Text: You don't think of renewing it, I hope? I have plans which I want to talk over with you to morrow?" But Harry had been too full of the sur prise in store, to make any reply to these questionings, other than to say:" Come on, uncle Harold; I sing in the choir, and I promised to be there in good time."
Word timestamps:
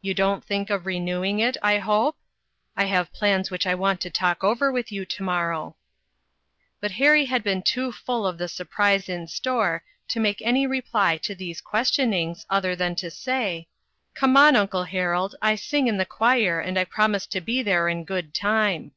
You 0.00 0.14
don't 0.14 0.44
think 0.44 0.70
of 0.70 0.86
renewing 0.86 1.40
it, 1.40 1.56
I 1.60 1.78
hope? 1.78 2.16
I 2.76 2.84
have 2.84 3.12
plans 3.12 3.50
which 3.50 3.66
I 3.66 3.74
want 3.74 4.00
to 4.02 4.10
talk 4.10 4.44
over 4.44 4.70
with 4.70 4.92
you 4.92 5.04
to 5.04 5.22
morrow?" 5.24 5.74
But 6.80 6.92
Harry 6.92 7.24
had 7.24 7.42
been 7.42 7.62
too 7.62 7.90
full 7.90 8.28
of 8.28 8.38
the 8.38 8.46
sur 8.46 8.64
prise 8.64 9.08
in 9.08 9.26
store, 9.26 9.82
to 10.06 10.20
make 10.20 10.40
any 10.40 10.68
reply 10.68 11.16
to 11.16 11.34
these 11.34 11.60
questionings, 11.60 12.46
other 12.48 12.76
than 12.76 12.94
to 12.94 13.10
say:" 13.10 13.66
Come 14.14 14.36
on, 14.36 14.54
uncle 14.54 14.84
Harold; 14.84 15.34
I 15.42 15.56
sing 15.56 15.88
in 15.88 15.96
the 15.96 16.06
choir, 16.06 16.60
and 16.60 16.78
I 16.78 16.84
promised 16.84 17.32
to 17.32 17.40
be 17.40 17.60
there 17.60 17.88
in 17.88 18.04
good 18.04 18.34
time." 18.34 18.92